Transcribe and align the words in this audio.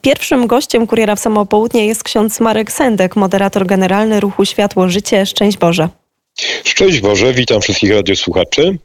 Pierwszym 0.00 0.46
gościem 0.46 0.86
Kuriera 0.86 1.16
w 1.16 1.20
Samopołudnie 1.20 1.86
jest 1.86 2.02
ksiądz 2.02 2.40
Marek 2.40 2.72
Sendek, 2.72 3.16
moderator 3.16 3.66
generalny 3.66 4.20
ruchu 4.20 4.44
Światło 4.44 4.88
Życie. 4.88 5.26
Szczęść 5.26 5.58
Boże. 5.58 5.88
Szczęść 6.64 7.00
Boże, 7.00 7.34
witam 7.34 7.60
wszystkich 7.60 7.92
radiosłuchaczy. 7.92 8.78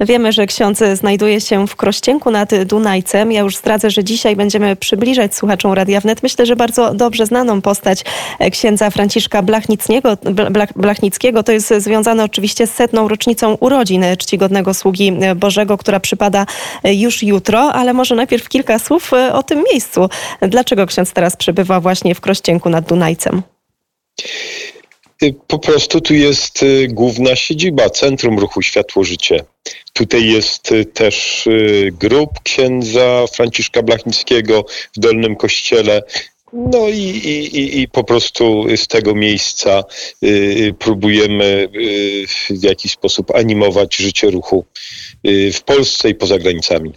Wiemy, 0.00 0.32
że 0.32 0.46
ksiądz 0.46 0.82
znajduje 0.94 1.40
się 1.40 1.66
w 1.66 1.76
Krościenku 1.76 2.30
nad 2.30 2.64
Dunajcem. 2.64 3.32
Ja 3.32 3.40
już 3.40 3.56
zdradzę, 3.56 3.90
że 3.90 4.04
dzisiaj 4.04 4.36
będziemy 4.36 4.76
przybliżać 4.76 5.34
słuchaczom 5.34 5.72
Radia 5.72 6.00
Wnet. 6.00 6.22
Myślę, 6.22 6.46
że 6.46 6.56
bardzo 6.56 6.94
dobrze 6.94 7.26
znaną 7.26 7.62
postać 7.62 8.04
księdza 8.52 8.90
Franciszka 8.90 9.42
Blachnickiego. 9.42 10.18
Blachnickiego. 10.76 11.42
To 11.42 11.52
jest 11.52 11.74
związane 11.78 12.24
oczywiście 12.24 12.66
z 12.66 12.74
setną 12.74 13.08
rocznicą 13.08 13.54
urodzin 13.54 14.04
czcigodnego 14.18 14.74
sługi 14.74 15.12
Bożego, 15.36 15.78
która 15.78 16.00
przypada 16.00 16.46
już 16.84 17.22
jutro, 17.22 17.72
ale 17.72 17.92
może 17.92 18.14
najpierw 18.14 18.48
kilka 18.48 18.78
słów 18.78 19.10
o 19.32 19.42
tym 19.42 19.64
miejscu. 19.72 20.08
Dlaczego 20.40 20.86
ksiądz 20.86 21.12
teraz 21.12 21.36
przebywa 21.36 21.80
właśnie 21.80 22.14
w 22.14 22.20
Krościenku 22.20 22.70
nad 22.70 22.88
Dunajcem? 22.88 23.42
Po 25.46 25.58
prostu 25.58 26.00
tu 26.00 26.14
jest 26.14 26.62
y, 26.62 26.88
główna 26.90 27.36
siedziba, 27.36 27.90
Centrum 27.90 28.38
Ruchu 28.38 28.62
Światło 28.62 29.04
Życie. 29.04 29.44
Tutaj 29.92 30.30
jest 30.30 30.72
y, 30.72 30.84
też 30.84 31.46
y, 31.46 31.92
grób 32.00 32.30
księdza 32.42 33.24
Franciszka 33.32 33.82
Blachnickiego 33.82 34.64
w 34.96 35.00
Dolnym 35.00 35.36
Kościele. 35.36 36.02
No 36.52 36.88
i, 36.88 37.00
i, 37.00 37.80
i 37.80 37.88
po 37.88 38.04
prostu 38.04 38.66
z 38.76 38.86
tego 38.86 39.14
miejsca 39.14 39.84
próbujemy 40.78 41.68
w 42.50 42.64
jakiś 42.64 42.92
sposób 42.92 43.34
animować 43.34 43.96
życie 43.96 44.30
ruchu 44.30 44.64
w 45.52 45.60
Polsce 45.64 46.10
i 46.10 46.14
poza 46.14 46.38
granicami. 46.38 46.92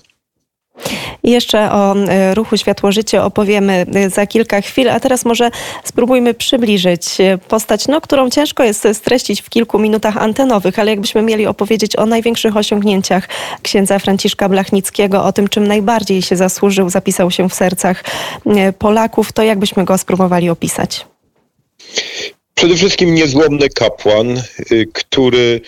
Jeszcze 1.23 1.71
o 1.71 1.95
e, 1.95 2.35
ruchu 2.35 2.57
Światło 2.57 2.91
Życie 2.91 3.23
opowiemy 3.23 3.85
e, 3.95 4.09
za 4.09 4.27
kilka 4.27 4.62
chwil, 4.62 4.89
a 4.89 4.99
teraz 4.99 5.25
może 5.25 5.52
spróbujmy 5.84 6.34
przybliżyć 6.34 7.21
e, 7.21 7.37
postać, 7.37 7.87
no, 7.87 8.01
którą 8.01 8.29
ciężko 8.29 8.63
jest 8.63 8.87
streścić 8.93 9.41
w 9.41 9.49
kilku 9.49 9.79
minutach 9.79 10.18
antenowych, 10.18 10.79
ale 10.79 10.91
jakbyśmy 10.91 11.21
mieli 11.21 11.48
opowiedzieć 11.48 11.96
o 11.96 12.05
największych 12.05 12.57
osiągnięciach 12.57 13.29
księdza 13.62 13.99
Franciszka 13.99 14.49
Blachnickiego, 14.49 15.26
o 15.26 15.34
tym, 15.34 15.48
czym 15.48 15.68
najbardziej 15.68 16.21
się 16.21 16.35
zasłużył, 16.35 16.90
zapisał 16.90 17.31
się 17.31 17.49
w 17.49 17.53
sercach 17.53 18.03
Polaków, 18.79 19.31
to 19.31 19.43
jakbyśmy 19.43 19.85
go 19.85 19.98
spróbowali 19.98 20.49
opisać? 20.49 21.05
Przede 22.55 22.76
wszystkim 22.76 23.15
niezłomny 23.15 23.70
kapłan, 23.70 24.41
który 24.93 25.62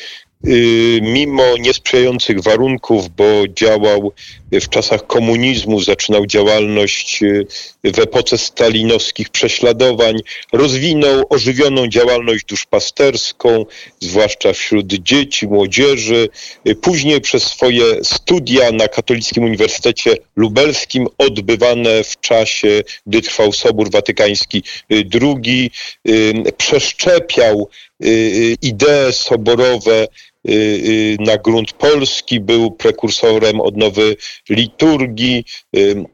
mimo 1.01 1.43
niesprzyjających 1.59 2.41
warunków, 2.41 3.09
bo 3.09 3.23
działał 3.47 4.11
w 4.61 4.69
czasach 4.69 5.07
komunizmu, 5.07 5.81
zaczynał 5.81 6.25
działalność 6.25 7.23
y, 7.23 7.45
w 7.83 7.99
epoce 7.99 8.37
stalinowskich 8.37 9.29
prześladowań, 9.29 10.15
rozwinął 10.51 11.25
ożywioną 11.29 11.87
działalność 11.87 12.45
duszpasterską, 12.45 13.65
zwłaszcza 13.99 14.53
wśród 14.53 14.93
dzieci, 14.93 15.47
młodzieży. 15.47 16.29
Y, 16.67 16.75
później 16.75 17.21
przez 17.21 17.43
swoje 17.43 18.03
studia 18.03 18.71
na 18.71 18.87
Katolickim 18.87 19.43
Uniwersytecie 19.43 20.17
Lubelskim, 20.35 21.07
odbywane 21.17 22.03
w 22.03 22.19
czasie, 22.19 22.83
gdy 23.07 23.21
trwał 23.21 23.51
Sobór 23.51 23.91
Watykański 23.91 24.63
II, 25.21 25.71
przeszczepiał 26.57 27.69
idee 28.61 29.11
soborowe 29.11 29.93
Y, 29.93 30.07
y, 30.07 30.32
na 31.19 31.37
grunt 31.37 31.73
polski, 31.73 32.39
był 32.39 32.71
prekursorem 32.71 33.61
odnowy 33.61 34.15
liturgii, 34.49 35.45
y, 35.75 35.79
Y, 35.79 36.05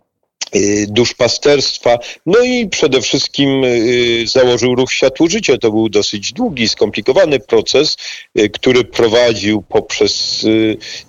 duszpasterstwa. 0.88 2.00
No 2.26 2.40
i 2.40 2.68
przede 2.68 3.02
wszystkim 3.02 3.64
y, 3.64 4.24
założył 4.28 4.76
ruch 4.76 4.94
Światło 4.94 5.28
Życie. 5.28 5.58
To 5.58 5.72
był 5.72 5.90
dosyć 5.90 6.34
długi, 6.34 6.70
skomplikowany 6.70 7.40
proces, 7.40 7.98
y, 8.40 8.50
który 8.50 8.84
prowadził 8.84 9.62
poprzez 9.62 10.46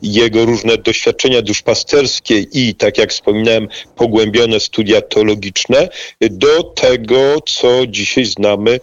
jego 0.02 0.44
różne 0.44 0.78
doświadczenia 0.78 1.42
duszpasterskie 1.42 2.38
i, 2.38 2.74
tak 2.74 2.98
jak 2.98 3.10
wspominałem, 3.10 3.68
pogłębione 3.96 4.60
studia 4.60 5.00
teologiczne 5.00 5.88
do 6.20 6.62
tego, 6.62 7.36
co 7.46 7.86
dzisiaj 7.86 8.24
znamy 8.24 8.80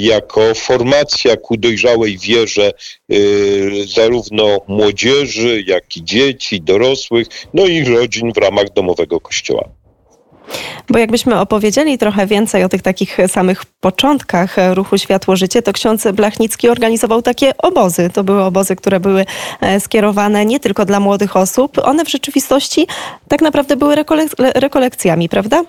jako 0.00 0.54
formacja 0.54 1.36
ku 1.36 1.56
dojrzałej 1.56 2.18
wierze 2.18 2.72
zarówno 3.86 4.60
młodzieży, 4.68 5.64
jak 5.66 5.96
i 5.96 6.04
dzieci, 6.04 6.60
dorosłych, 6.60 7.26
no 7.54 7.66
i 7.66 7.84
rodzin 7.84 8.32
w 8.32 8.36
ramach 8.36 8.72
domowego 8.72 9.20
kościoła. 9.20 9.81
Bo 10.88 10.98
jakbyśmy 10.98 11.40
opowiedzieli 11.40 11.98
trochę 11.98 12.26
więcej 12.26 12.64
o 12.64 12.68
tych 12.68 12.82
takich 12.82 13.18
samych 13.26 13.64
początkach 13.64 14.56
ruchu 14.74 14.98
Światło 14.98 15.36
Życie, 15.36 15.62
to 15.62 15.72
ksiądz 15.72 16.06
Blachnicki 16.12 16.68
organizował 16.68 17.22
takie 17.22 17.56
obozy. 17.58 18.10
To 18.10 18.24
były 18.24 18.42
obozy, 18.42 18.76
które 18.76 19.00
były 19.00 19.26
e, 19.60 19.80
skierowane 19.80 20.46
nie 20.46 20.60
tylko 20.60 20.84
dla 20.84 21.00
młodych 21.00 21.36
osób. 21.36 21.78
One 21.78 22.04
w 22.04 22.10
rzeczywistości 22.10 22.86
tak 23.28 23.42
naprawdę 23.42 23.76
były 23.76 23.94
rekolek- 23.94 24.52
rekolekcjami, 24.54 25.28
prawda? 25.28 25.62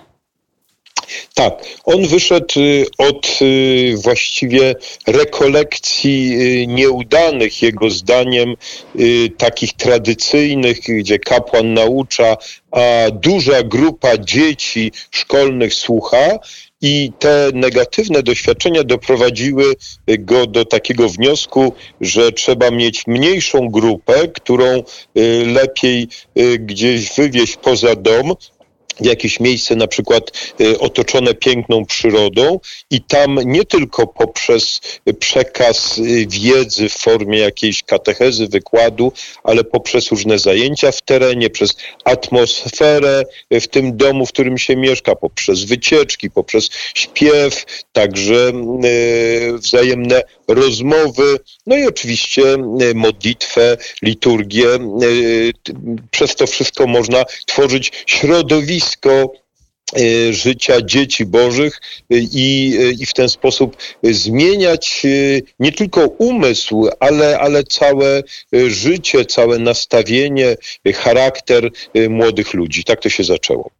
Tak, 1.34 1.64
on 1.84 2.06
wyszedł 2.06 2.60
y, 2.60 2.86
od 2.98 3.38
y, 3.42 3.94
właściwie 3.96 4.74
rekolekcji 5.06 6.32
y, 6.62 6.66
nieudanych, 6.66 7.62
jego 7.62 7.90
zdaniem, 7.90 8.54
takich 9.38 9.72
tradycyjnych, 9.72 10.78
gdzie 10.80 11.18
kapłan 11.18 11.74
naucza, 11.74 12.36
a 12.70 13.10
duża 13.12 13.62
grupa 13.62 14.18
dzieci 14.18 14.92
szkolnych 15.10 15.74
słucha. 15.74 16.38
I 16.80 17.12
te 17.18 17.50
negatywne 17.54 18.22
doświadczenia 18.22 18.84
doprowadziły 18.84 19.74
go 20.18 20.46
do 20.46 20.64
takiego 20.64 21.08
wniosku, 21.08 21.72
że 22.00 22.32
trzeba 22.32 22.70
mieć 22.70 23.06
mniejszą 23.06 23.68
grupę, 23.68 24.28
którą 24.28 24.82
lepiej 25.46 26.08
gdzieś 26.58 27.14
wywieźć 27.16 27.56
poza 27.56 27.94
dom, 27.94 28.34
jakieś 29.00 29.40
miejsce 29.40 29.76
na 29.76 29.86
przykład 29.86 30.54
y, 30.60 30.78
otoczone 30.78 31.34
piękną 31.34 31.84
przyrodą 31.84 32.60
i 32.90 33.00
tam 33.00 33.38
nie 33.44 33.64
tylko 33.64 34.06
poprzez 34.06 34.80
przekaz 35.18 35.98
y, 35.98 36.26
wiedzy 36.26 36.88
w 36.88 36.92
formie 36.92 37.38
jakiejś 37.38 37.82
katechezy, 37.82 38.48
wykładu, 38.48 39.12
ale 39.44 39.64
poprzez 39.64 40.10
różne 40.10 40.38
zajęcia 40.38 40.92
w 40.92 41.02
terenie, 41.02 41.50
przez 41.50 41.76
atmosferę 42.04 43.22
w 43.50 43.66
tym 43.66 43.96
domu, 43.96 44.26
w 44.26 44.32
którym 44.32 44.58
się 44.58 44.76
mieszka, 44.76 45.14
poprzez 45.14 45.64
wycieczki, 45.64 46.30
poprzez 46.30 46.70
śpiew, 46.94 47.64
także 47.92 48.52
y, 48.84 49.58
wzajemne 49.58 50.22
rozmowy, 50.48 51.36
no 51.66 51.76
i 51.76 51.86
oczywiście 51.86 52.42
modlitwę, 52.94 53.76
liturgię. 54.02 54.66
Przez 56.10 56.34
to 56.34 56.46
wszystko 56.46 56.86
można 56.86 57.24
tworzyć 57.46 57.92
środowisko, 58.06 58.83
środowisko 58.84 59.32
e, 59.96 60.32
życia 60.32 60.80
dzieci 60.82 61.26
bożych 61.26 61.80
e, 62.10 62.16
i, 62.18 62.76
e, 62.80 62.90
i 62.90 63.06
w 63.06 63.12
ten 63.12 63.28
sposób 63.28 63.76
zmieniać 64.02 65.02
nie 65.58 65.72
tylko 65.72 66.06
umysł, 66.06 66.88
ale, 67.00 67.38
ale 67.38 67.64
całe 67.64 68.22
życie, 68.66 69.24
całe 69.24 69.58
nastawienie, 69.58 70.56
charakter 70.94 71.70
młodych 72.08 72.54
ludzi. 72.54 72.84
Tak 72.84 73.00
to 73.00 73.08
się 73.08 73.24
zaczęło. 73.24 73.70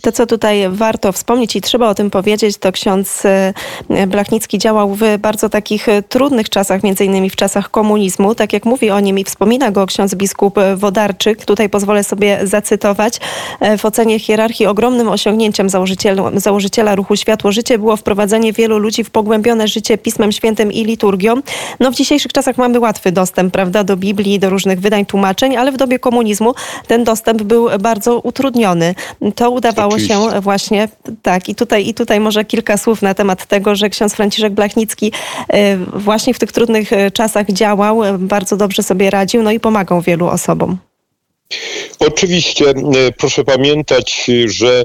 To, 0.00 0.12
co 0.12 0.26
tutaj 0.26 0.68
warto 0.68 1.12
wspomnieć 1.12 1.56
i 1.56 1.60
trzeba 1.60 1.88
o 1.88 1.94
tym 1.94 2.10
powiedzieć, 2.10 2.58
to 2.58 2.72
ksiądz 2.72 3.22
e, 3.24 4.06
Blachnicki 4.06 4.58
działał 4.58 4.94
w 4.94 5.02
bardzo 5.18 5.48
takich 5.48 5.88
e, 5.88 6.02
trudnych 6.02 6.48
czasach, 6.48 6.82
między 6.82 7.04
innymi 7.04 7.30
w 7.30 7.36
czasach 7.36 7.70
komunizmu. 7.70 8.34
Tak 8.34 8.52
jak 8.52 8.64
mówi 8.64 8.90
o 8.90 9.00
nim 9.00 9.18
i 9.18 9.24
wspomina 9.24 9.70
go 9.70 9.86
ksiądz 9.86 10.14
biskup 10.14 10.58
Wodarczyk, 10.76 11.44
tutaj 11.44 11.68
pozwolę 11.68 12.04
sobie 12.04 12.38
zacytować. 12.42 13.20
E, 13.60 13.78
w 13.78 13.84
ocenie 13.84 14.18
hierarchii 14.18 14.66
ogromnym 14.66 15.08
osiągnięciem 15.08 15.68
założyciela 16.34 16.94
ruchu 16.94 17.16
Światło 17.16 17.52
Życie 17.52 17.78
było 17.78 17.96
wprowadzenie 17.96 18.52
wielu 18.52 18.78
ludzi 18.78 19.04
w 19.04 19.10
pogłębione 19.10 19.68
życie 19.68 19.98
Pismem 19.98 20.32
Świętym 20.32 20.72
i 20.72 20.84
liturgią. 20.84 21.34
No 21.80 21.90
w 21.90 21.94
dzisiejszych 21.94 22.32
czasach 22.32 22.58
mamy 22.58 22.80
łatwy 22.80 23.12
dostęp, 23.12 23.52
prawda, 23.52 23.84
do 23.84 23.96
Biblii, 23.96 24.38
do 24.38 24.50
różnych 24.50 24.80
wydań, 24.80 25.06
tłumaczeń, 25.06 25.56
ale 25.56 25.72
w 25.72 25.76
dobie 25.76 25.98
komunizmu 25.98 26.54
ten 26.86 27.04
dostęp 27.04 27.42
był 27.42 27.68
bardzo 27.80 28.18
utrudniony. 28.18 28.94
To 29.40 29.50
udawało 29.50 29.94
Oczywiście. 29.94 30.14
się 30.14 30.40
właśnie 30.40 30.88
tak. 31.22 31.48
I 31.48 31.54
tutaj, 31.54 31.88
I 31.88 31.94
tutaj 31.94 32.20
może 32.20 32.44
kilka 32.44 32.76
słów 32.76 33.02
na 33.02 33.14
temat 33.14 33.46
tego, 33.46 33.76
że 33.76 33.90
ksiądz 33.90 34.14
Franciszek 34.14 34.52
Blachnicki 34.52 35.12
e, 35.48 35.76
właśnie 35.76 36.34
w 36.34 36.38
tych 36.38 36.52
trudnych 36.52 36.92
e, 36.92 37.10
czasach 37.10 37.46
działał, 37.46 38.04
e, 38.04 38.18
bardzo 38.18 38.56
dobrze 38.56 38.82
sobie 38.82 39.10
radził, 39.10 39.42
no 39.42 39.50
i 39.50 39.60
pomagał 39.60 40.00
wielu 40.00 40.26
osobom. 40.26 40.78
Oczywiście 41.98 42.64
proszę 43.18 43.44
pamiętać, 43.44 44.30
że 44.46 44.84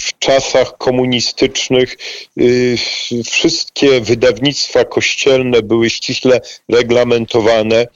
w 0.00 0.18
czasach 0.18 0.78
komunistycznych 0.78 1.96
wszystkie 3.30 4.00
wydawnictwa 4.00 4.84
kościelne 4.84 5.62
były 5.62 5.90
ściśle 5.90 6.40
reglamentowane 6.68 7.86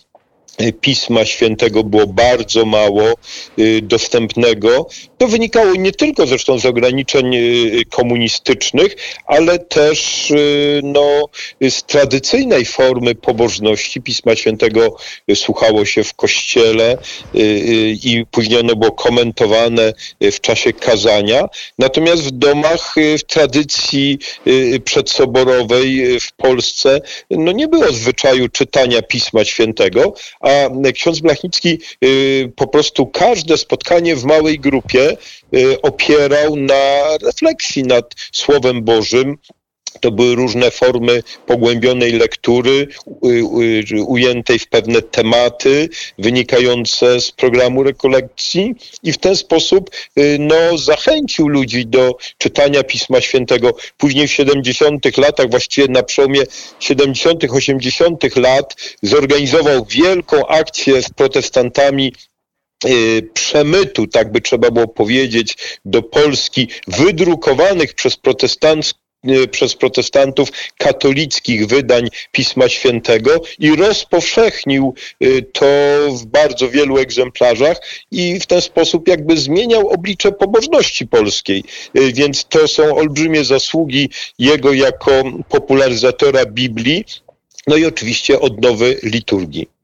Pisma 0.81 1.25
Świętego 1.25 1.84
było 1.84 2.06
bardzo 2.06 2.64
mało 2.64 3.14
y, 3.58 3.81
dostępnego. 3.82 4.88
To 5.19 5.28
wynikało 5.28 5.75
nie 5.75 5.93
tylko 5.93 6.26
zresztą 6.26 6.58
z 6.58 6.66
ograniczeń 6.66 7.34
y, 7.34 7.84
komunistycznych, 7.90 8.96
ale 9.26 9.58
też 9.58 10.32
no, 10.82 11.25
z 11.69 11.82
tradycyjnej 11.82 12.64
formy 12.64 13.14
pobożności. 13.14 14.02
Pisma 14.02 14.37
Świętego 14.37 14.96
słuchało 15.34 15.84
się 15.84 16.05
w 16.05 16.14
kościele 16.14 16.99
i 18.04 18.25
później 18.31 18.61
ono 18.61 18.76
było 18.76 18.93
komentowane 18.93 19.93
w 20.20 20.40
czasie 20.40 20.72
kazania. 20.72 21.49
Natomiast 21.78 22.22
w 22.22 22.31
domach 22.31 22.94
w 23.19 23.25
tradycji 23.25 24.19
przedsoborowej 24.84 26.20
w 26.20 26.32
Polsce 26.32 27.00
no, 27.31 27.52
nie 27.52 27.69
było 27.69 27.93
zwyczaju 27.93 28.49
czytania 28.49 29.02
Pisma 29.02 29.44
Świętego, 29.44 30.14
a 30.49 30.93
ksiądz 30.93 31.21
Blachnicki 31.21 31.79
y, 32.05 32.53
po 32.56 32.67
prostu 32.67 33.06
każde 33.06 33.56
spotkanie 33.56 34.17
w 34.17 34.25
małej 34.25 34.61
grupie 34.61 35.17
y, 35.55 35.83
opierał 35.83 36.56
na 36.56 37.03
refleksji 37.23 37.83
nad 37.83 38.15
Słowem 38.33 38.83
Bożym, 38.83 39.37
to 40.00 40.11
były 40.11 40.35
różne 40.35 40.70
formy 40.70 41.23
pogłębionej 41.46 42.12
lektury, 42.12 42.88
ujętej 44.06 44.58
w 44.58 44.67
pewne 44.67 45.02
tematy 45.02 45.88
wynikające 46.19 47.20
z 47.20 47.31
programu 47.31 47.82
rekolekcji 47.82 48.75
i 49.02 49.12
w 49.12 49.19
ten 49.19 49.37
sposób 49.37 49.90
y, 50.19 50.37
no, 50.40 50.79
zachęcił 50.79 51.49
ludzi 51.49 51.87
do 51.87 52.17
czytania 52.38 52.82
Pisma 52.82 53.20
Świętego. 53.20 53.76
Później 53.96 54.29
w 54.29 54.32
70 54.32 55.17
latach, 55.19 55.50
właściwie 55.50 55.88
na 55.88 56.02
przełomie 56.02 56.43
70 56.81 57.44
80 57.44 58.37
lat 58.37 58.76
zorganizował 59.02 59.85
wielką 59.85 60.46
akcję 60.46 61.02
z 61.02 61.11
protestantami 61.11 62.12
y, 62.85 63.31
przemytu, 63.35 64.06
tak 64.06 64.32
by 64.32 64.40
trzeba 64.40 64.70
było 64.70 64.88
powiedzieć, 64.88 65.56
do 65.85 66.02
Polski, 66.02 66.69
wydrukowanych 66.87 67.94
przez 67.94 68.17
protestancką 68.17 68.99
E, 68.99 69.07
przez 69.50 69.75
protestantów 69.75 70.49
katolickich 70.79 71.67
wydań 71.67 72.09
Pisma 72.32 72.69
Świętego 72.69 73.41
i 73.59 73.76
rozpowszechnił 73.76 74.94
e, 75.20 75.43
to 75.43 75.67
w 76.12 76.26
bardzo 76.26 76.70
wielu 76.70 76.99
egzemplarzach 76.99 77.81
i 78.11 78.41
w 78.41 78.47
ten 78.47 78.61
sposób 78.61 79.09
jakby 79.09 79.37
zmieniał 79.37 79.88
oblicze 79.88 80.32
pobożności 80.32 81.06
polskiej. 81.06 81.65
E, 81.94 82.12
więc 82.12 82.44
to 82.44 82.69
są 82.69 82.97
olbrzymie 82.97 83.44
zasługi 83.44 84.11
jego 84.38 84.73
jako 84.73 85.23
popularyzatora 85.49 86.47
Biblii, 86.47 87.05
no 87.67 87.76
i 87.76 87.87
oczywiście 87.87 88.41
odnowy 88.41 89.00
liturgii. 89.03 89.77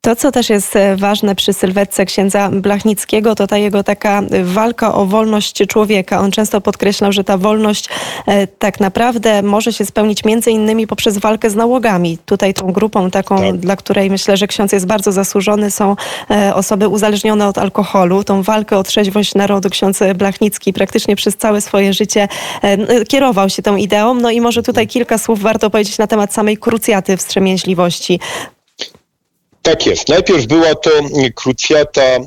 To, 0.00 0.16
co 0.16 0.32
też 0.32 0.50
jest 0.50 0.76
e, 0.76 0.96
ważne 0.96 1.34
przy 1.34 1.52
sylwetce 1.52 2.06
księdza 2.06 2.50
Blachnickiego, 2.52 3.34
to 3.34 3.46
ta 3.46 3.58
jego 3.58 3.84
taka 3.84 4.22
walka 4.42 4.94
o 4.94 5.06
wolność 5.06 5.62
człowieka. 5.66 6.20
On 6.20 6.30
często 6.30 6.60
podkreślał, 6.60 7.12
że 7.12 7.24
ta 7.24 7.38
wolność 7.38 7.88
e, 8.26 8.46
tak 8.46 8.80
naprawdę 8.80 9.42
może 9.42 9.72
się 9.72 9.86
spełnić 9.86 10.24
między 10.24 10.50
innymi 10.50 10.86
poprzez 10.86 11.18
walkę 11.18 11.50
z 11.50 11.54
nałogami. 11.54 12.18
Tutaj 12.26 12.54
tą 12.54 12.72
grupą 12.72 13.10
taką, 13.10 13.38
tak. 13.38 13.56
dla 13.56 13.76
której 13.76 14.10
myślę, 14.10 14.36
że 14.36 14.46
ksiądz 14.46 14.72
jest 14.72 14.86
bardzo 14.86 15.12
zasłużony, 15.12 15.70
są 15.70 15.96
e, 16.30 16.54
osoby 16.54 16.88
uzależnione 16.88 17.48
od 17.48 17.58
alkoholu. 17.58 18.24
Tą 18.24 18.42
walkę 18.42 18.78
o 18.78 18.82
trzeźwość 18.82 19.34
narodu 19.34 19.70
ksiądz 19.70 20.00
Blachnicki 20.14 20.72
praktycznie 20.72 21.16
przez 21.16 21.36
całe 21.36 21.60
swoje 21.60 21.92
życie 21.92 22.28
kierował 23.08 23.48
się 23.50 23.62
tą 23.62 23.76
ideą. 23.76 24.14
No 24.14 24.30
i 24.30 24.40
może 24.40 24.62
tutaj 24.62 24.86
kilka 24.86 25.18
słów 25.18 25.40
warto 25.40 25.70
powiedzieć 25.70 25.98
na 25.98 26.06
temat 26.06 26.34
samej 26.34 26.56
krucjaty 26.56 27.16
wstrzemięźliwości. 27.16 28.20
Tak 29.68 29.86
jest. 29.86 30.08
Najpierw 30.08 30.46
była 30.46 30.74
to 30.74 30.90
krucjata 31.34 32.02
e, 32.02 32.20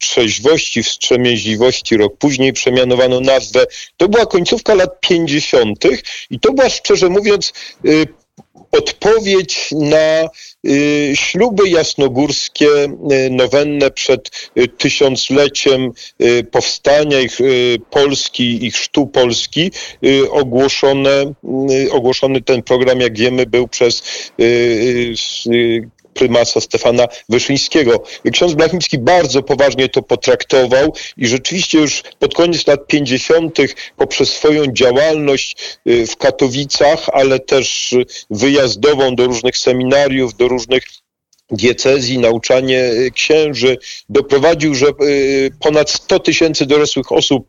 trzeźwości, 0.00 0.82
wstrzemięźliwości. 0.82 1.96
Rok 1.96 2.16
później 2.18 2.52
przemianowano 2.52 3.20
nazwę. 3.20 3.66
To 3.96 4.08
była 4.08 4.26
końcówka 4.26 4.74
lat 4.74 5.00
50. 5.00 5.84
i 6.30 6.40
to 6.40 6.52
była 6.52 6.70
szczerze 6.70 7.08
mówiąc 7.08 7.52
e, 7.84 7.90
odpowiedź 8.72 9.68
na 9.72 9.96
e, 9.96 10.28
śluby 11.14 11.68
jasnogórskie 11.68 12.68
nowenne 13.30 13.90
przed 13.90 14.50
tysiącleciem 14.78 15.92
powstania 16.50 17.20
ich 17.20 17.38
Polski, 17.90 18.66
ich 18.66 18.74
chrztu 18.74 19.06
Polski, 19.06 19.70
ogłoszone, 20.30 21.32
ogłoszony 21.90 22.42
ten 22.42 22.62
program, 22.62 23.00
jak 23.00 23.18
wiemy, 23.18 23.46
był 23.46 23.68
przez 23.68 24.02
prymasa 26.14 26.60
Stefana 26.60 27.06
Wyszyńskiego. 27.28 28.02
Ksiądz 28.32 28.54
Blachnicki 28.54 28.98
bardzo 28.98 29.42
poważnie 29.42 29.88
to 29.88 30.02
potraktował 30.02 30.92
i 31.16 31.26
rzeczywiście 31.26 31.78
już 31.78 32.02
pod 32.18 32.34
koniec 32.34 32.66
lat 32.66 32.86
50. 32.86 33.58
poprzez 33.96 34.28
swoją 34.28 34.66
działalność 34.66 35.56
y, 35.88 36.06
w 36.06 36.16
Katowicach, 36.16 37.08
ale 37.12 37.38
też 37.38 37.94
wyjazdową 38.30 39.14
do 39.14 39.26
różnych 39.26 39.58
seminariów, 39.58 40.34
do 40.34 40.48
różnych 40.48 40.84
diecezji, 41.50 42.18
nauczanie 42.18 42.84
y, 42.84 43.10
księży 43.10 43.78
doprowadził, 44.08 44.74
że 44.74 44.86
y, 44.86 45.50
ponad 45.60 45.90
100 45.90 46.18
tysięcy 46.18 46.66
dorosłych 46.66 47.12
osób 47.12 47.46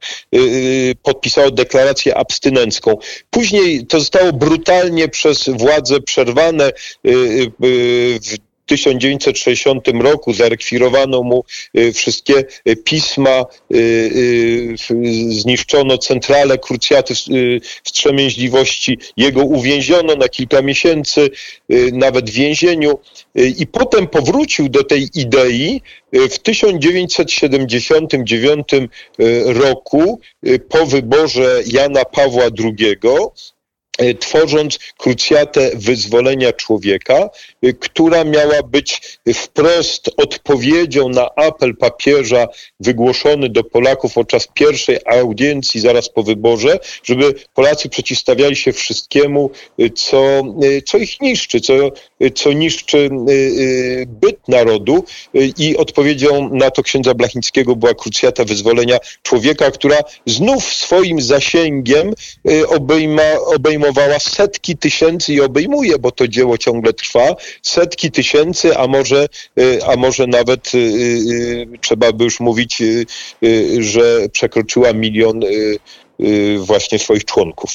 podpisało 1.03 1.51
deklarację 1.51 2.17
abstynencką. 2.17 2.97
Później 3.29 3.85
to 3.85 3.99
zostało 3.99 4.33
brutalnie 4.33 5.07
przez 5.07 5.49
władze 5.49 6.01
przerwane 6.01 6.71
w 7.03 8.37
1960 8.65 9.87
roku 9.87 10.33
zarekwirowano 10.33 11.23
mu 11.23 11.43
y, 11.77 11.93
wszystkie 11.93 12.43
y, 12.69 12.75
pisma, 12.75 13.45
y, 13.73 14.75
zniszczono 15.29 15.97
centralę 15.97 16.57
krucjaty 16.57 17.13
wstrzemięźliwości, 17.83 18.99
jego 19.17 19.43
uwięziono 19.43 20.15
na 20.15 20.29
kilka 20.29 20.61
miesięcy, 20.61 21.29
nawet 21.93 22.29
w 22.29 22.33
więzieniu 22.33 22.99
i 23.35 23.67
potem 23.67 24.07
powrócił 24.07 24.69
do 24.69 24.83
tej 24.83 25.09
idei 25.15 25.81
w 26.13 26.39
1979 26.39 28.67
roku 29.45 30.19
po 30.69 30.85
wyborze 30.85 31.63
Jana 31.65 32.05
Pawła 32.05 32.43
II 32.43 32.95
tworząc 34.19 34.79
krucjatę 34.97 35.71
wyzwolenia 35.73 36.53
człowieka, 36.53 37.29
e, 37.63 37.73
która 37.73 38.23
miała 38.23 38.63
być 38.63 39.19
wprost 39.33 40.09
odpowiedzią 40.17 41.09
na 41.09 41.29
apel 41.35 41.75
papieża 41.75 42.47
wygłoszony 42.79 43.49
do 43.49 43.63
Polaków 43.63 44.13
podczas 44.13 44.47
pierwszej 44.53 44.97
audiencji 45.05 45.81
zaraz 45.81 46.09
po 46.09 46.23
wyborze, 46.23 46.79
żeby 47.03 47.33
Polacy 47.53 47.89
przeciwstawiali 47.89 48.55
się 48.55 48.73
wszystkiemu, 48.73 49.51
e, 49.79 49.89
co, 49.89 50.43
co 50.85 50.97
ich 50.97 51.21
niszczy, 51.21 51.61
co, 51.61 51.73
co 52.35 52.53
niszczy 52.53 53.09
byt 54.07 54.47
narodu. 54.47 55.03
I 55.57 55.77
odpowiedzią 55.77 56.49
na 56.53 56.71
to 56.71 56.83
księdza 56.83 57.13
Blachnickiego 57.13 57.75
była 57.75 57.93
krucjata 57.93 58.43
wyzwolenia 58.43 58.97
człowieka, 59.23 59.71
która 59.71 59.97
znów 60.25 60.63
swoim 60.63 61.21
zasięgiem 61.21 62.13
obejma, 62.67 63.23
obejmowała 63.55 63.84
obejmowała 63.89 64.19
setki 64.19 64.77
tysięcy 64.77 65.33
i 65.33 65.41
obejmuje, 65.41 65.99
bo 65.99 66.11
to 66.11 66.27
dzieło 66.27 66.57
ciągle 66.57 66.93
trwa, 66.93 67.35
setki 67.61 68.11
tysięcy, 68.11 68.77
a 68.77 68.87
może, 68.87 69.27
y, 69.59 69.79
a 69.87 69.95
może 69.95 70.27
nawet 70.27 70.75
y, 70.75 70.77
y, 70.77 71.67
trzeba 71.81 72.11
by 72.11 72.23
już 72.23 72.39
mówić, 72.39 72.83
że 73.79 74.29
przekroczyła 74.31 74.93
milion 74.93 75.39
właśnie 76.57 76.99
swoich 76.99 77.25
członków. 77.25 77.71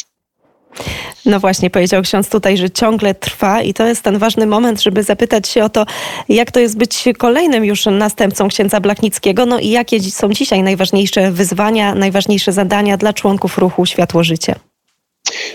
No 1.26 1.40
właśnie, 1.40 1.70
powiedział 1.70 2.02
ksiądz 2.02 2.28
tutaj, 2.28 2.56
że 2.56 2.70
ciągle 2.70 3.14
trwa 3.14 3.62
i 3.62 3.74
to 3.74 3.86
jest 3.86 4.02
ten 4.02 4.18
ważny 4.18 4.46
moment, 4.46 4.82
żeby 4.82 5.02
zapytać 5.02 5.48
się 5.48 5.64
o 5.64 5.68
to, 5.68 5.86
jak 6.28 6.50
to 6.50 6.60
jest 6.60 6.78
być 6.78 7.04
kolejnym 7.18 7.64
już 7.64 7.86
następcą 7.86 8.48
księdza 8.48 8.80
Blachnickiego, 8.80 9.46
no 9.46 9.58
i 9.58 9.68
jakie 9.70 10.00
są 10.00 10.28
dzisiaj 10.32 10.62
najważniejsze 10.62 11.32
wyzwania, 11.32 11.94
najważniejsze 11.94 12.52
zadania 12.52 12.96
dla 12.96 13.12
członków 13.12 13.58
ruchu 13.58 13.86
Światło 13.86 14.24
Życie. 14.24 14.69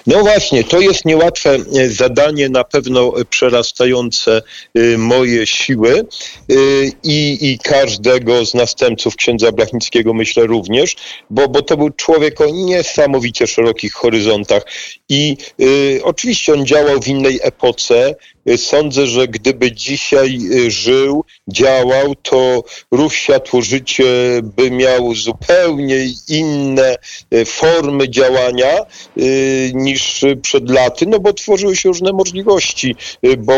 No 0.08 0.20
właśnie, 0.20 0.64
to 0.64 0.80
jest 0.80 1.06
niełatwe 1.06 1.50
e, 1.54 1.90
zadanie, 1.90 2.50
na 2.50 2.64
pewno 2.64 3.14
przerastające 3.30 4.42
e, 4.76 4.98
moje 4.98 5.48
siły 5.48 6.00
e, 6.00 6.04
i, 7.04 7.38
i 7.52 7.60
każdego 7.60 8.46
z 8.46 8.54
następców 8.54 9.16
księdza 9.16 9.52
Blachnickiego 9.52 10.14
myślę 10.14 10.46
również, 10.46 10.96
bo, 11.30 11.50
bo 11.50 11.62
to 11.62 11.78
był 11.78 11.90
człowiek 11.90 12.42
o 12.42 12.46
niesamowicie 12.46 13.48
szerokich 13.48 13.94
horyzontach 13.94 14.64
i 15.10 15.38
y, 15.62 16.00
oczywiście 16.04 16.54
on 16.54 16.66
działał 16.66 17.02
w 17.02 17.08
innej 17.08 17.40
epoce, 17.44 18.16
sądzę, 18.58 19.08
że 19.08 19.28
gdyby 19.28 19.72
dzisiaj 19.72 20.40
żył, 20.68 21.24
działał, 21.48 22.16
to 22.16 22.64
ruch 22.92 23.14
Światło 23.14 23.62
Życie 23.62 24.06
by 24.44 24.72
miał 24.72 25.16
zupełnie 25.16 26.06
inne 26.28 26.96
formy 27.46 28.10
działania 28.10 28.86
niż 29.74 30.25
przed 30.42 30.70
laty, 30.70 31.06
no 31.06 31.20
bo 31.20 31.34
tworzyły 31.34 31.75
się 31.75 31.90
różne 31.90 32.14
możliwości, 32.14 32.96
bo 33.38 33.54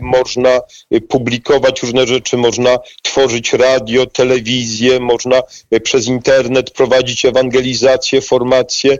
można 0.00 0.60
publikować 1.08 1.82
różne 1.82 2.06
rzeczy, 2.06 2.36
można 2.36 2.78
tworzyć 3.02 3.52
radio, 3.52 4.06
telewizję, 4.06 5.00
można 5.00 5.42
przez 5.82 6.06
internet 6.06 6.70
prowadzić 6.70 7.24
ewangelizację, 7.24 8.20
formację 8.20 8.98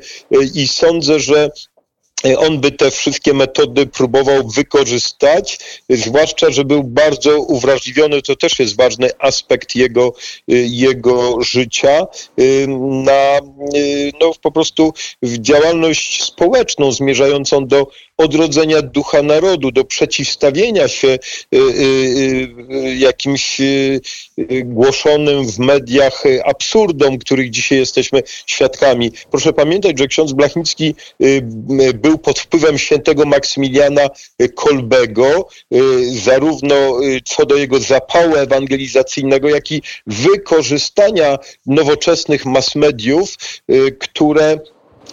i 0.54 0.68
sądzę, 0.68 1.20
że 1.20 1.50
on 2.38 2.60
by 2.60 2.72
te 2.72 2.90
wszystkie 2.90 3.34
metody 3.34 3.86
próbował 3.86 4.48
wykorzystać, 4.48 5.58
zwłaszcza, 5.88 6.50
że 6.50 6.64
był 6.64 6.84
bardzo 6.84 7.38
uwrażliwiony, 7.40 8.22
to 8.22 8.36
też 8.36 8.58
jest 8.58 8.76
ważny 8.76 9.10
aspekt 9.18 9.76
jego, 9.76 10.12
jego 10.68 11.42
życia, 11.42 12.06
na 12.78 13.40
no, 14.20 14.32
po 14.42 14.52
prostu 14.52 14.92
działalność 15.22 16.22
społeczną 16.24 16.92
zmierzającą 16.92 17.66
do 17.66 17.86
odrodzenia 18.18 18.82
ducha 18.82 19.22
narodu, 19.22 19.70
do 19.70 19.84
przeciwstawienia 19.84 20.88
się 20.88 21.08
y, 21.08 21.18
y, 21.52 22.48
y, 22.74 22.96
jakimś 22.96 23.60
głoszonym 24.64 25.46
w 25.46 25.58
mediach 25.58 26.22
absurdom, 26.44 27.18
których 27.18 27.50
dzisiaj 27.50 27.78
jesteśmy 27.78 28.22
świadkami. 28.46 29.12
Proszę 29.30 29.52
pamiętać, 29.52 29.98
że 29.98 30.06
ksiądz 30.06 30.32
Blachnicki 30.32 30.94
był 31.94 32.18
pod 32.18 32.38
wpływem 32.38 32.78
świętego 32.78 33.24
Maksymiliana 33.24 34.08
Kolbego, 34.54 35.48
zarówno 36.12 37.00
co 37.24 37.46
do 37.46 37.56
jego 37.56 37.80
zapału 37.80 38.36
ewangelizacyjnego, 38.36 39.48
jak 39.48 39.72
i 39.72 39.82
wykorzystania 40.06 41.38
nowoczesnych 41.66 42.46
mass 42.46 42.74
mediów, 42.74 43.36
które 43.98 44.58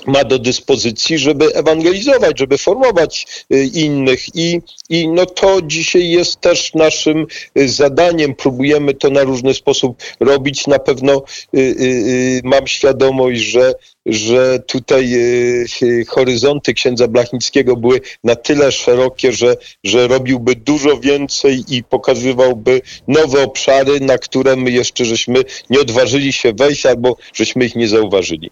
ma 0.07 0.23
do 0.23 0.39
dyspozycji, 0.39 1.17
żeby 1.17 1.53
ewangelizować, 1.55 2.39
żeby 2.39 2.57
formować 2.57 3.27
y, 3.53 3.63
innych 3.73 4.35
i, 4.35 4.61
i 4.89 5.07
no 5.07 5.25
to 5.25 5.61
dzisiaj 5.61 6.09
jest 6.09 6.41
też 6.41 6.73
naszym 6.73 7.27
y, 7.57 7.69
zadaniem. 7.69 8.35
Próbujemy 8.35 8.93
to 8.93 9.09
na 9.09 9.23
różny 9.23 9.53
sposób 9.53 9.97
robić. 10.19 10.67
Na 10.67 10.79
pewno 10.79 11.23
y, 11.55 12.41
mam 12.43 12.67
świadomość, 12.67 13.41
że, 13.41 13.73
że 14.05 14.59
tutaj 14.59 15.13
y, 15.13 16.05
horyzonty 16.07 16.73
księdza 16.73 17.07
Blachnickiego 17.07 17.75
były 17.75 18.01
na 18.23 18.35
tyle 18.35 18.71
szerokie, 18.71 19.31
że, 19.31 19.55
że 19.83 20.07
robiłby 20.07 20.55
dużo 20.55 20.99
więcej 20.99 21.63
i 21.69 21.83
pokazywałby 21.83 22.81
nowe 23.07 23.43
obszary, 23.43 23.99
na 23.99 24.17
które 24.17 24.55
my 24.55 24.71
jeszcze 24.71 25.05
żeśmy 25.05 25.43
nie 25.69 25.79
odważyli 25.79 26.33
się 26.33 26.53
wejść 26.53 26.85
albo 26.85 27.17
żeśmy 27.33 27.65
ich 27.65 27.75
nie 27.75 27.87
zauważyli. 27.87 28.51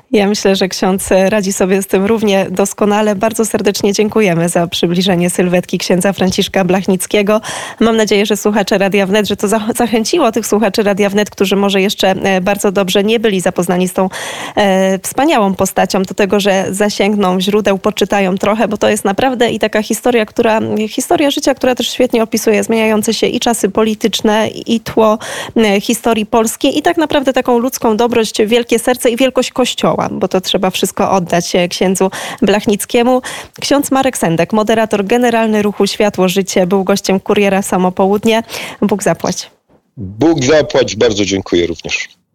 Ja 0.13 0.27
myślę, 0.27 0.55
że 0.55 0.67
ksiądz 0.67 1.09
radzi 1.29 1.53
sobie 1.53 1.81
z 1.81 1.87
tym 1.87 2.05
równie 2.05 2.47
doskonale. 2.49 3.15
Bardzo 3.15 3.45
serdecznie 3.45 3.93
dziękujemy 3.93 4.49
za 4.49 4.67
przybliżenie 4.67 5.29
sylwetki 5.29 5.77
księdza 5.77 6.13
Franciszka 6.13 6.63
Blachnickiego. 6.65 7.41
Mam 7.79 7.97
nadzieję, 7.97 8.25
że 8.25 8.37
słuchacze 8.37 8.77
Radia 8.77 9.05
Wnet, 9.05 9.27
że 9.27 9.35
to 9.35 9.47
zachęciło 9.75 10.31
tych 10.31 10.47
słuchaczy 10.47 10.83
Radia 10.83 11.09
Wnet, 11.09 11.29
którzy 11.29 11.55
może 11.55 11.81
jeszcze 11.81 12.09
e, 12.09 12.41
bardzo 12.41 12.71
dobrze 12.71 13.03
nie 13.03 13.19
byli 13.19 13.41
zapoznani 13.41 13.87
z 13.87 13.93
tą 13.93 14.09
e, 14.55 14.99
wspaniałą 14.99 15.53
postacią, 15.53 16.03
do 16.03 16.13
tego, 16.13 16.39
że 16.39 16.65
zasięgną 16.69 17.41
źródeł, 17.41 17.77
poczytają 17.77 18.37
trochę, 18.37 18.67
bo 18.67 18.77
to 18.77 18.89
jest 18.89 19.05
naprawdę 19.05 19.49
i 19.49 19.59
taka 19.59 19.83
historia, 19.83 20.25
która, 20.25 20.59
historia 20.89 21.31
życia, 21.31 21.55
która 21.55 21.75
też 21.75 21.91
świetnie 21.91 22.23
opisuje 22.23 22.63
zmieniające 22.63 23.13
się 23.13 23.27
i 23.27 23.39
czasy 23.39 23.69
polityczne, 23.69 24.47
i 24.47 24.79
tło 24.79 25.17
e, 25.57 25.81
historii 25.81 26.25
polskiej 26.25 26.77
i 26.77 26.81
tak 26.81 26.97
naprawdę 26.97 27.33
taką 27.33 27.57
ludzką 27.57 27.97
dobrość, 27.97 28.41
wielkie 28.45 28.79
serce 28.79 29.09
i 29.09 29.17
wielkość 29.17 29.51
Kościoła 29.51 30.00
bo 30.11 30.27
to 30.27 30.41
trzeba 30.41 30.69
wszystko 30.69 31.11
oddać 31.11 31.55
e, 31.55 31.67
księdzu 31.67 32.11
Blachnickiemu. 32.41 33.21
Ksiądz 33.59 33.91
Marek 33.91 34.17
Sendek, 34.17 34.53
moderator 34.53 35.05
generalny 35.05 35.61
ruchu 35.61 35.87
Światło 35.87 36.29
Życie, 36.29 36.67
był 36.67 36.83
gościem 36.83 37.19
Kuriera 37.19 37.61
Samopołudnie. 37.61 38.43
Bóg 38.81 39.03
zapłać. 39.03 39.51
Bóg 39.97 40.43
zapłać, 40.43 40.95
bardzo 40.95 41.25
dziękuję 41.25 41.67
również. 41.67 42.20